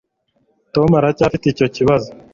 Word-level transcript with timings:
Tom 0.73 0.89
aracyafite 0.99 1.45
icyo 1.49 1.67
kibazo. 1.75 2.09